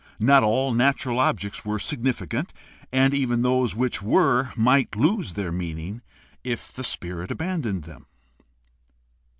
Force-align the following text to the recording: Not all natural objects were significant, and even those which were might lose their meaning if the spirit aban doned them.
Not 0.19 0.41
all 0.41 0.73
natural 0.73 1.19
objects 1.19 1.63
were 1.63 1.77
significant, 1.77 2.53
and 2.91 3.13
even 3.13 3.43
those 3.43 3.75
which 3.75 4.01
were 4.01 4.51
might 4.55 4.95
lose 4.95 5.33
their 5.33 5.51
meaning 5.51 6.01
if 6.43 6.73
the 6.73 6.83
spirit 6.83 7.29
aban 7.29 7.61
doned 7.61 7.83
them. 7.83 8.07